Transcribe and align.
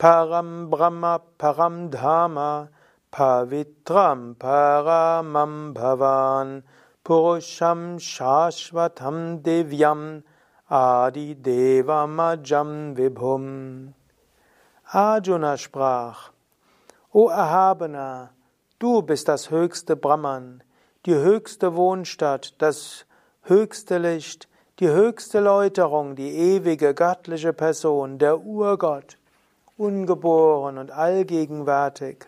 Param 0.02 0.68
Brahma 0.68 1.20
Param 1.38 1.88
Dhamma 1.88 2.68
Pavitram 3.12 4.34
Paramam 4.34 5.72
Bhavan 5.72 6.64
Purusham 7.04 8.00
Shashvatam 8.00 9.40
Devyam 9.42 10.24
Adi 10.68 11.36
Devamajam 11.36 12.96
Vibhum. 12.96 13.94
Arjuna 14.92 15.56
sprach, 15.56 16.32
O 17.12 17.28
Erhabener, 17.28 18.30
du 18.80 19.02
bist 19.02 19.28
das 19.28 19.52
höchste 19.52 19.94
Brahman, 19.94 20.64
die 21.06 21.14
höchste 21.14 21.76
Wohnstadt, 21.76 22.60
das 22.60 23.06
höchste 23.42 23.98
Licht, 23.98 24.48
die 24.80 24.88
höchste 24.88 25.38
Läuterung, 25.38 26.16
die 26.16 26.34
ewige 26.36 26.92
göttliche 26.92 27.52
Person, 27.52 28.18
der 28.18 28.40
Urgott, 28.40 29.16
ungeboren 29.82 30.78
und 30.78 30.90
allgegenwärtig. 30.90 32.26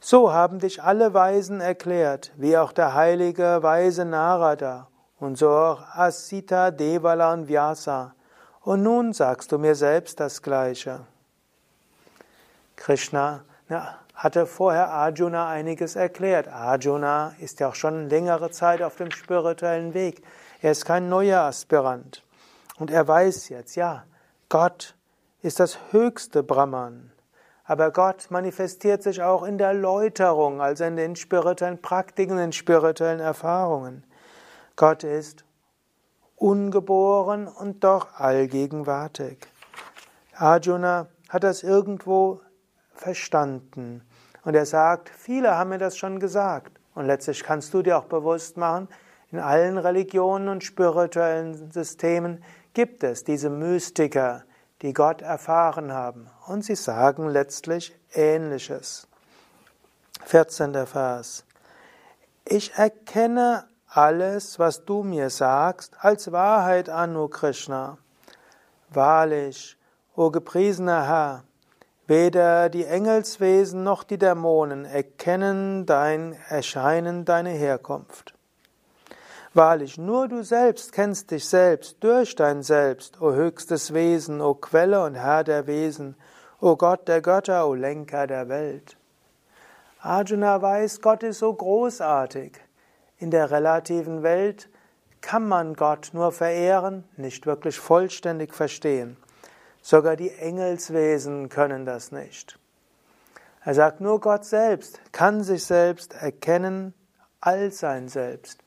So 0.00 0.32
haben 0.32 0.58
dich 0.58 0.82
alle 0.82 1.14
Weisen 1.14 1.60
erklärt, 1.60 2.32
wie 2.36 2.56
auch 2.58 2.72
der 2.72 2.94
heilige 2.94 3.62
Weise 3.62 4.04
Narada 4.04 4.88
und 5.20 5.38
so 5.38 5.50
auch 5.50 5.82
Asita, 5.94 6.72
Devala 6.72 7.32
und 7.32 7.46
Vyasa. 7.46 8.14
Und 8.62 8.82
nun 8.82 9.12
sagst 9.12 9.52
du 9.52 9.58
mir 9.58 9.76
selbst 9.76 10.18
das 10.18 10.42
Gleiche. 10.42 11.00
Krishna 12.74 13.44
na, 13.68 13.98
hatte 14.14 14.46
vorher 14.46 14.90
Arjuna 14.90 15.48
einiges 15.48 15.94
erklärt. 15.94 16.48
Arjuna 16.48 17.34
ist 17.38 17.60
ja 17.60 17.68
auch 17.68 17.76
schon 17.76 18.08
längere 18.08 18.50
Zeit 18.50 18.82
auf 18.82 18.96
dem 18.96 19.12
spirituellen 19.12 19.94
Weg. 19.94 20.22
Er 20.60 20.72
ist 20.72 20.84
kein 20.84 21.08
neuer 21.08 21.42
Aspirant. 21.42 22.24
Und 22.78 22.90
er 22.90 23.06
weiß 23.06 23.48
jetzt, 23.50 23.76
ja, 23.76 24.04
Gott 24.48 24.96
ist 25.42 25.60
das 25.60 25.78
höchste 25.90 26.42
Brahman. 26.42 27.12
Aber 27.64 27.90
Gott 27.90 28.30
manifestiert 28.30 29.02
sich 29.02 29.22
auch 29.22 29.42
in 29.42 29.58
der 29.58 29.74
Läuterung, 29.74 30.60
also 30.60 30.84
in 30.84 30.96
den 30.96 31.16
spirituellen 31.16 31.80
Praktiken, 31.80 32.32
in 32.32 32.38
den 32.38 32.52
spirituellen 32.52 33.20
Erfahrungen. 33.20 34.04
Gott 34.76 35.04
ist 35.04 35.44
ungeboren 36.36 37.46
und 37.46 37.84
doch 37.84 38.18
allgegenwärtig. 38.18 39.38
Arjuna 40.34 41.08
hat 41.28 41.44
das 41.44 41.62
irgendwo 41.62 42.40
verstanden. 42.94 44.02
Und 44.44 44.54
er 44.54 44.66
sagt, 44.66 45.08
viele 45.08 45.56
haben 45.56 45.70
mir 45.70 45.78
das 45.78 45.96
schon 45.96 46.18
gesagt. 46.18 46.80
Und 46.94 47.06
letztlich 47.06 47.42
kannst 47.44 47.72
du 47.74 47.82
dir 47.82 47.98
auch 47.98 48.04
bewusst 48.04 48.56
machen, 48.56 48.88
in 49.30 49.38
allen 49.38 49.78
Religionen 49.78 50.48
und 50.48 50.62
spirituellen 50.62 51.70
Systemen 51.70 52.44
gibt 52.74 53.02
es 53.02 53.24
diese 53.24 53.48
Mystiker, 53.48 54.44
die 54.82 54.92
Gott 54.92 55.22
erfahren 55.22 55.92
haben. 55.92 56.28
Und 56.46 56.64
sie 56.64 56.74
sagen 56.74 57.28
letztlich 57.28 57.96
Ähnliches. 58.12 59.06
14. 60.24 60.86
Vers. 60.86 61.44
Ich 62.44 62.74
erkenne 62.74 63.64
alles, 63.88 64.58
was 64.58 64.84
du 64.84 65.02
mir 65.02 65.30
sagst, 65.30 65.96
als 66.00 66.32
Wahrheit 66.32 66.88
an, 66.88 67.16
O 67.16 67.28
Krishna. 67.28 67.98
Wahrlich, 68.90 69.76
o 70.14 70.30
gepriesener 70.30 71.06
Herr, 71.06 71.44
Weder 72.06 72.68
die 72.68 72.84
Engelswesen 72.84 73.84
noch 73.84 74.02
die 74.02 74.18
Dämonen 74.18 74.84
erkennen 74.84 75.86
dein 75.86 76.36
Erscheinen, 76.48 77.24
deine 77.24 77.50
Herkunft. 77.50 78.34
Wahrlich, 79.54 79.98
nur 79.98 80.28
du 80.28 80.42
selbst 80.42 80.92
kennst 80.92 81.30
dich 81.30 81.46
selbst 81.46 81.96
durch 82.00 82.34
dein 82.34 82.62
Selbst, 82.62 83.20
o 83.20 83.32
höchstes 83.32 83.92
Wesen, 83.92 84.40
o 84.40 84.54
Quelle 84.54 85.04
und 85.04 85.14
Herr 85.14 85.44
der 85.44 85.66
Wesen, 85.66 86.16
o 86.58 86.76
Gott 86.76 87.06
der 87.06 87.20
Götter, 87.20 87.68
o 87.68 87.74
Lenker 87.74 88.26
der 88.26 88.48
Welt. 88.48 88.96
Arjuna 90.00 90.62
weiß, 90.62 91.02
Gott 91.02 91.22
ist 91.22 91.40
so 91.40 91.52
großartig. 91.52 92.52
In 93.18 93.30
der 93.30 93.50
relativen 93.50 94.22
Welt 94.22 94.70
kann 95.20 95.46
man 95.46 95.74
Gott 95.74 96.10
nur 96.14 96.32
verehren, 96.32 97.04
nicht 97.18 97.44
wirklich 97.44 97.78
vollständig 97.78 98.54
verstehen. 98.54 99.18
Sogar 99.82 100.16
die 100.16 100.30
Engelswesen 100.30 101.50
können 101.50 101.84
das 101.84 102.10
nicht. 102.10 102.58
Er 103.64 103.74
sagt, 103.74 104.00
nur 104.00 104.18
Gott 104.18 104.44
selbst 104.44 104.98
kann 105.12 105.42
sich 105.42 105.64
selbst 105.64 106.14
erkennen 106.14 106.94
als 107.40 107.80
sein 107.80 108.08
Selbst. 108.08 108.62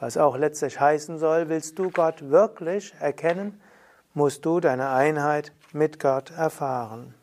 Was 0.00 0.16
auch 0.16 0.36
letztlich 0.36 0.78
heißen 0.78 1.18
soll, 1.18 1.48
willst 1.48 1.78
du 1.78 1.90
Gott 1.90 2.30
wirklich 2.30 2.94
erkennen, 3.00 3.60
musst 4.14 4.44
du 4.44 4.60
deine 4.60 4.90
Einheit 4.90 5.52
mit 5.72 5.98
Gott 5.98 6.30
erfahren. 6.30 7.14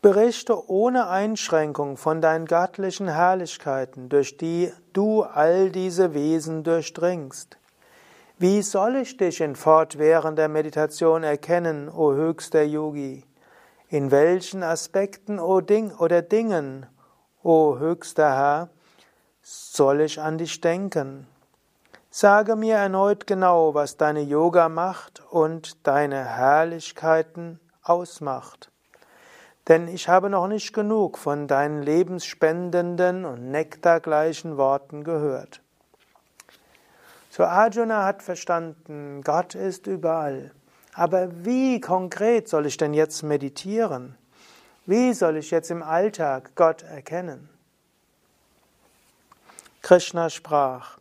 Berichte 0.00 0.70
ohne 0.70 1.08
Einschränkung 1.08 1.96
von 1.96 2.20
deinen 2.20 2.46
göttlichen 2.46 3.08
Herrlichkeiten, 3.08 4.08
durch 4.08 4.36
die 4.36 4.72
du 4.92 5.22
all 5.22 5.70
diese 5.70 6.14
Wesen 6.14 6.62
durchdringst. 6.62 7.58
Wie 8.38 8.62
soll 8.62 8.94
ich 8.96 9.16
dich 9.16 9.40
in 9.40 9.56
fortwährender 9.56 10.46
Meditation 10.46 11.24
erkennen, 11.24 11.88
o 11.88 12.12
höchster 12.12 12.62
Yogi? 12.62 13.24
In 13.88 14.12
welchen 14.12 14.62
Aspekten 14.62 15.40
o 15.40 15.60
Ding 15.60 15.90
oder 15.90 16.22
Dingen, 16.22 16.86
o 17.48 17.78
höchster 17.78 18.36
Herr, 18.36 18.68
soll 19.40 20.02
ich 20.02 20.20
an 20.20 20.36
dich 20.36 20.60
denken? 20.60 21.26
Sage 22.10 22.56
mir 22.56 22.76
erneut 22.76 23.26
genau, 23.26 23.72
was 23.72 23.96
deine 23.96 24.20
Yoga 24.20 24.68
macht 24.68 25.22
und 25.30 25.86
deine 25.86 26.26
Herrlichkeiten 26.26 27.58
ausmacht. 27.82 28.70
Denn 29.66 29.88
ich 29.88 30.10
habe 30.10 30.28
noch 30.28 30.46
nicht 30.46 30.74
genug 30.74 31.16
von 31.16 31.48
deinen 31.48 31.82
lebensspendenden 31.82 33.24
und 33.24 33.50
nektargleichen 33.50 34.58
Worten 34.58 35.02
gehört. 35.02 35.62
So 37.30 37.44
Arjuna 37.44 38.04
hat 38.04 38.22
verstanden, 38.22 39.22
Gott 39.24 39.54
ist 39.54 39.86
überall. 39.86 40.50
Aber 40.92 41.46
wie 41.46 41.80
konkret 41.80 42.46
soll 42.46 42.66
ich 42.66 42.76
denn 42.76 42.92
jetzt 42.92 43.22
meditieren? 43.22 44.17
Wie 44.88 45.12
soll 45.12 45.36
ich 45.36 45.50
jetzt 45.50 45.70
im 45.70 45.82
Alltag 45.82 46.52
Gott 46.54 46.82
erkennen? 46.82 47.50
Krishna 49.82 50.30
sprach, 50.30 50.96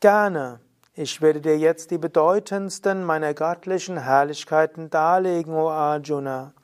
Gerne 0.00 0.58
Ich 0.94 1.20
werde 1.20 1.42
dir 1.42 1.58
jetzt 1.58 1.90
die 1.90 1.98
bedeutendsten 1.98 3.04
meiner 3.04 3.34
göttlichen 3.34 3.98
Herrlichkeiten 3.98 4.88
darlegen, 4.88 5.52
o 5.52 5.68
Arjuna. 5.68 6.54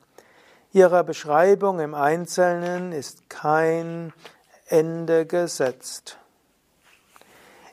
Ihrer 0.73 1.03
Beschreibung 1.03 1.79
im 1.79 1.93
Einzelnen 1.93 2.91
ist 2.91 3.29
kein 3.29 4.11
Ende 4.65 5.27
gesetzt. 5.27 6.17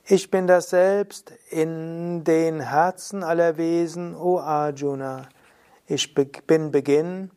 Ich 0.04 0.30
bin 0.30 0.46
das 0.46 0.68
Selbst 0.68 1.32
in 1.48 2.22
den 2.24 2.60
Herzen 2.60 3.24
aller 3.24 3.56
Wesen, 3.56 4.14
o 4.14 4.38
Arjuna. 4.38 5.26
Ich 5.86 6.12
bin 6.14 6.70
Beginn, 6.70 7.30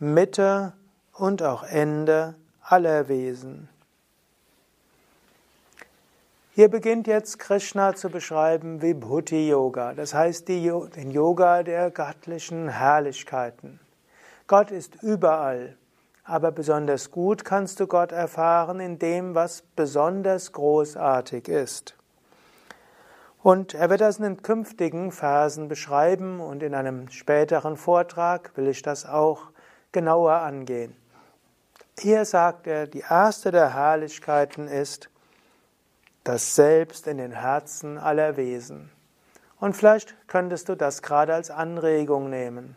Mitte 0.00 0.74
und 1.12 1.42
auch 1.42 1.64
Ende 1.64 2.36
aller 2.62 3.08
Wesen. 3.08 3.68
Hier 6.54 6.68
beginnt 6.68 7.08
jetzt 7.08 7.40
Krishna 7.40 7.96
zu 7.96 8.08
beschreiben 8.08 8.80
Vibhuti 8.80 9.48
Yoga, 9.48 9.94
das 9.94 10.14
heißt 10.14 10.48
den 10.48 11.10
Yoga 11.10 11.64
der 11.64 11.90
göttlichen 11.90 12.68
Herrlichkeiten. 12.68 13.80
Gott 14.46 14.70
ist 14.70 15.02
überall, 15.02 15.76
aber 16.22 16.52
besonders 16.52 17.10
gut 17.10 17.44
kannst 17.44 17.80
du 17.80 17.88
Gott 17.88 18.12
erfahren 18.12 18.78
in 18.78 19.00
dem, 19.00 19.34
was 19.34 19.62
besonders 19.74 20.52
großartig 20.52 21.48
ist. 21.48 21.96
Und 23.42 23.74
er 23.74 23.90
wird 23.90 24.00
das 24.00 24.18
in 24.18 24.24
den 24.24 24.42
künftigen 24.42 25.10
Versen 25.10 25.66
beschreiben 25.66 26.38
und 26.38 26.62
in 26.62 26.74
einem 26.74 27.08
späteren 27.08 27.76
Vortrag 27.76 28.56
will 28.56 28.68
ich 28.68 28.82
das 28.82 29.04
auch 29.04 29.50
genauer 29.92 30.34
angehen. 30.34 30.96
Hier 31.98 32.24
sagt 32.24 32.66
er, 32.66 32.86
die 32.86 33.04
erste 33.08 33.50
der 33.50 33.74
Herrlichkeiten 33.74 34.68
ist, 34.68 35.10
das 36.24 36.54
Selbst 36.54 37.06
in 37.06 37.18
den 37.18 37.32
Herzen 37.32 37.98
aller 37.98 38.36
Wesen. 38.36 38.90
Und 39.58 39.76
vielleicht 39.76 40.14
könntest 40.28 40.68
du 40.68 40.76
das 40.76 41.02
gerade 41.02 41.34
als 41.34 41.50
Anregung 41.50 42.30
nehmen. 42.30 42.76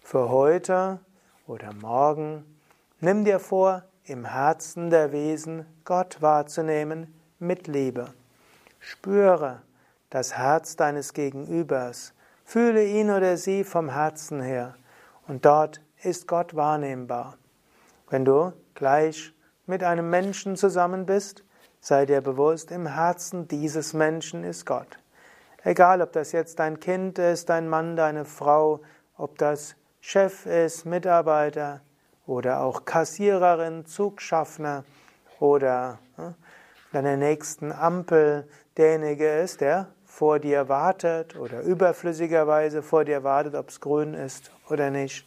Für 0.00 0.28
heute 0.30 0.98
oder 1.46 1.72
morgen 1.74 2.44
nimm 3.00 3.24
dir 3.24 3.38
vor, 3.38 3.84
im 4.04 4.24
Herzen 4.24 4.90
der 4.90 5.12
Wesen 5.12 5.66
Gott 5.84 6.22
wahrzunehmen 6.22 7.12
mit 7.38 7.66
Liebe. 7.66 8.14
Spüre 8.78 9.62
das 10.10 10.36
Herz 10.38 10.76
deines 10.76 11.12
Gegenübers. 11.12 12.12
Fühle 12.44 12.84
ihn 12.84 13.10
oder 13.10 13.36
sie 13.36 13.64
vom 13.64 13.88
Herzen 13.88 14.40
her. 14.40 14.76
Und 15.26 15.44
dort 15.44 15.80
ist 16.06 16.26
Gott 16.26 16.56
wahrnehmbar. 16.56 17.36
Wenn 18.08 18.24
du 18.24 18.52
gleich 18.74 19.34
mit 19.66 19.82
einem 19.82 20.08
Menschen 20.08 20.56
zusammen 20.56 21.04
bist, 21.04 21.44
Sei 21.88 22.04
dir 22.04 22.20
bewusst, 22.20 22.72
im 22.72 22.88
Herzen 22.88 23.46
dieses 23.46 23.92
Menschen 23.92 24.42
ist 24.42 24.66
Gott. 24.66 24.98
Egal, 25.62 26.02
ob 26.02 26.12
das 26.12 26.32
jetzt 26.32 26.58
dein 26.58 26.80
Kind 26.80 27.16
ist, 27.20 27.48
dein 27.48 27.68
Mann, 27.68 27.94
deine 27.94 28.24
Frau, 28.24 28.80
ob 29.16 29.38
das 29.38 29.76
Chef 30.00 30.46
ist, 30.46 30.84
Mitarbeiter 30.84 31.82
oder 32.26 32.62
auch 32.62 32.86
Kassiererin, 32.86 33.86
Zugschaffner 33.86 34.82
oder 35.38 36.00
ne, 36.16 36.34
deiner 36.92 37.16
nächsten 37.16 37.70
Ampel 37.70 38.48
derjenige 38.76 39.28
ist, 39.38 39.60
der 39.60 39.86
vor 40.04 40.40
dir 40.40 40.68
wartet 40.68 41.36
oder 41.36 41.60
überflüssigerweise 41.60 42.82
vor 42.82 43.04
dir 43.04 43.22
wartet, 43.22 43.54
ob 43.54 43.68
es 43.68 43.80
grün 43.80 44.14
ist 44.14 44.50
oder 44.68 44.90
nicht. 44.90 45.24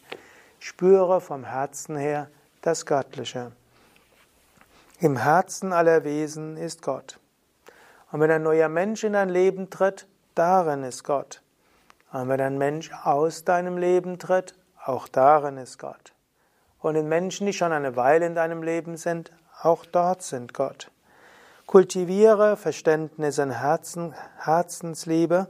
Spüre 0.60 1.22
vom 1.22 1.44
Herzen 1.44 1.96
her 1.96 2.28
das 2.60 2.84
Göttliche. 2.84 3.52
Im 5.00 5.16
Herzen 5.16 5.72
aller 5.72 6.04
Wesen 6.04 6.58
ist 6.58 6.82
Gott. 6.82 7.18
Und 8.12 8.20
wenn 8.20 8.30
ein 8.30 8.42
neuer 8.42 8.68
Mensch 8.68 9.02
in 9.02 9.14
dein 9.14 9.30
Leben 9.30 9.70
tritt, 9.70 10.06
darin 10.34 10.84
ist 10.84 11.02
Gott. 11.02 11.40
Und 12.12 12.28
wenn 12.28 12.42
ein 12.42 12.58
Mensch 12.58 12.90
aus 13.04 13.44
deinem 13.44 13.78
Leben 13.78 14.18
tritt, 14.18 14.54
auch 14.84 15.08
darin 15.08 15.56
ist 15.56 15.78
Gott. 15.78 16.12
Und 16.80 16.94
in 16.94 17.08
Menschen, 17.08 17.46
die 17.46 17.54
schon 17.54 17.72
eine 17.72 17.96
Weile 17.96 18.26
in 18.26 18.34
deinem 18.34 18.62
Leben 18.62 18.98
sind, 18.98 19.32
auch 19.62 19.86
dort 19.86 20.20
sind 20.20 20.52
Gott. 20.52 20.90
Kultiviere 21.66 22.58
Verständnis 22.58 23.38
in 23.38 23.50
Herzen, 23.50 24.14
Herzensliebe 24.36 25.46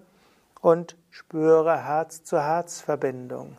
und 0.60 0.96
spüre 1.10 1.76
Herz-zu-Herz-Verbindung. 1.78 3.56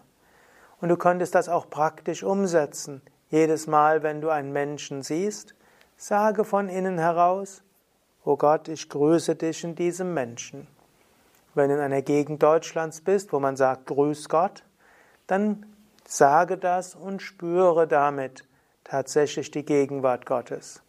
Und 0.82 0.90
du 0.90 0.98
könntest 0.98 1.36
das 1.36 1.48
auch 1.48 1.70
praktisch 1.70 2.24
umsetzen. 2.24 3.02
Jedes 3.30 3.68
Mal, 3.68 4.04
wenn 4.04 4.20
du 4.20 4.30
einen 4.30 4.52
Menschen 4.52 5.04
siehst, 5.04 5.56
Sage 5.96 6.44
von 6.44 6.68
innen 6.68 6.98
heraus, 6.98 7.62
O 8.24 8.36
Gott, 8.36 8.68
ich 8.68 8.90
grüße 8.90 9.36
dich 9.36 9.64
in 9.64 9.76
diesem 9.76 10.14
Menschen. 10.14 10.68
Wenn 11.54 11.70
du 11.70 11.76
in 11.76 11.82
einer 11.82 12.02
Gegend 12.02 12.42
Deutschlands 12.42 13.02
bist, 13.02 13.34
wo 13.34 13.40
man 13.40 13.56
sagt, 13.56 13.88
grüß 13.88 14.30
Gott, 14.30 14.64
dann 15.28 15.66
sage 16.06 16.58
das 16.58 16.96
und 16.96 17.22
spüre 17.22 17.88
damit 17.88 18.48
tatsächlich 18.84 19.52
die 19.52 19.66
Gegenwart 19.66 20.26
Gottes. 20.26 20.82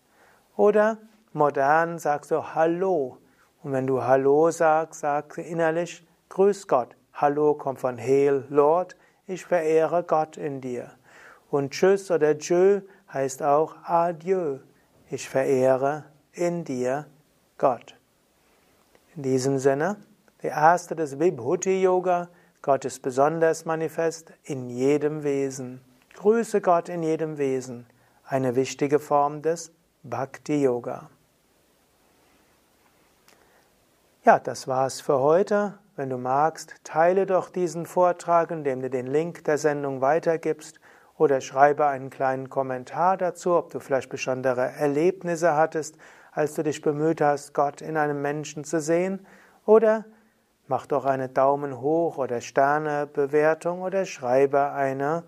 Oder 0.57 0.99
modern 1.33 1.99
sagst 1.99 2.31
du 2.31 2.55
Hallo. 2.55 3.19
Und 3.63 3.73
wenn 3.73 3.87
du 3.87 4.03
Hallo 4.03 4.51
sagst, 4.51 5.01
sagst 5.01 5.39
du 5.39 5.43
innerlich, 5.43 6.07
grüß 6.31 6.69
Gott. 6.69 6.97
Hallo 7.13 7.55
kommt 7.55 7.81
von 7.81 7.99
Hail, 7.99 8.45
Lord, 8.49 8.97
ich 9.33 9.45
verehre 9.45 10.05
Gott 10.05 10.37
in 10.37 10.61
dir. 10.61 10.91
Und 11.51 11.73
Tschüss 11.73 12.11
oder 12.11 12.39
Tschö 12.39 12.83
heißt 13.13 13.43
auch 13.43 13.77
Adieu 13.85 14.59
ich 15.13 15.29
verehre 15.29 16.05
in 16.33 16.65
dir 16.65 17.07
Gott. 17.59 17.95
In 19.15 19.23
diesem 19.23 19.59
Sinne, 19.59 19.97
der 20.43 20.53
erste 20.53 20.97
des 20.97 21.21
Vibhuti 21.21 21.83
Yoga, 21.83 22.31
Gott 22.63 22.87
ist 22.87 23.03
besonders 23.03 23.67
manifest 23.67 24.33
in 24.43 24.71
jedem 24.71 25.23
Wesen. 25.23 25.83
Grüße 26.15 26.63
Gott 26.63 26.89
in 26.89 27.03
jedem 27.03 27.37
Wesen, 27.37 27.87
eine 28.25 28.57
wichtige 28.57 28.99
Form 28.99 29.43
des 29.43 29.71
Bhakti 30.03 30.63
Yoga. 30.63 31.11
Ja, 34.25 34.39
das 34.39 34.67
war's 34.67 35.03
für 35.03 35.19
heute. 35.19 35.79
Wenn 35.95 36.09
du 36.09 36.17
magst, 36.17 36.77
teile 36.85 37.27
doch 37.27 37.51
diesen 37.51 37.85
Vortrag, 37.85 38.51
indem 38.51 38.81
du 38.81 38.89
den 38.89 39.07
Link 39.07 39.45
der 39.45 39.59
Sendung 39.59 40.01
weitergibst 40.01 40.81
oder 41.19 41.43
schreibe 41.43 41.87
einen 41.87 42.09
kleinen 42.09 42.49
Kommentar 42.49 43.19
dazu, 43.19 43.53
ob 43.57 43.69
du 43.71 43.79
vielleicht 43.79 44.09
besondere 44.09 44.73
Erlebnisse 44.73 45.55
hattest, 45.55 45.99
als 46.33 46.55
du 46.55 46.63
dich 46.63 46.81
bemüht 46.81 47.21
hast, 47.21 47.53
Gott 47.53 47.83
in 47.83 47.99
einem 47.99 48.23
Menschen 48.23 48.65
zu 48.65 48.81
sehen, 48.81 49.27
oder 49.67 50.07
mach 50.67 50.87
doch 50.87 51.05
eine 51.05 51.29
Daumen 51.29 51.79
hoch 51.79 52.17
oder 52.17 52.41
Sternebewertung 52.41 53.83
oder 53.83 54.07
schreibe 54.07 54.71
eine, 54.71 55.25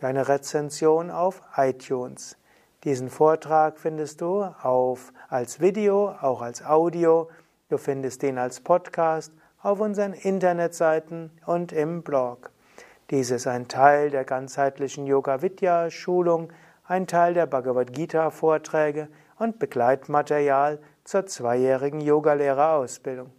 eine 0.00 0.28
Rezension 0.28 1.12
auf 1.12 1.42
iTunes. 1.56 2.36
Diesen 2.82 3.08
Vortrag 3.08 3.78
findest 3.78 4.20
du 4.20 4.42
auf, 4.42 5.12
als 5.28 5.60
Video, 5.60 6.08
auch 6.10 6.42
als 6.42 6.66
Audio. 6.66 7.30
Du 7.68 7.78
findest 7.78 8.24
ihn 8.24 8.38
als 8.38 8.60
Podcast 8.60 9.32
auf 9.62 9.80
unseren 9.80 10.12
Internetseiten 10.12 11.30
und 11.46 11.72
im 11.72 12.02
Blog. 12.02 12.50
Dies 13.10 13.30
ist 13.30 13.46
ein 13.46 13.68
Teil 13.68 14.10
der 14.10 14.24
ganzheitlichen 14.24 15.06
Yoga 15.06 15.40
Vidya 15.42 15.90
Schulung, 15.90 16.52
ein 16.84 17.06
Teil 17.06 17.34
der 17.34 17.46
Bhagavad 17.46 17.92
Gita 17.92 18.30
Vorträge 18.30 19.08
und 19.38 19.58
Begleitmaterial 19.58 20.80
zur 21.04 21.26
zweijährigen 21.26 22.00
Yogalehrerausbildung. 22.00 23.30